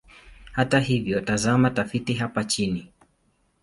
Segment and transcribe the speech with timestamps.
[0.51, 2.91] Hata hivyo, tazama tafiti hapa chini.